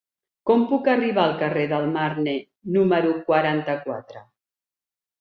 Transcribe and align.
Com 0.49 0.63
puc 0.71 0.89
arribar 0.93 1.25
al 1.25 1.35
carrer 1.43 1.67
del 1.75 1.87
Marne 1.99 2.35
número 2.79 3.15
quaranta-quatre? 3.31 4.29